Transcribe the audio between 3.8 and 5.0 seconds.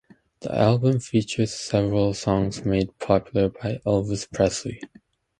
Elvis Presley.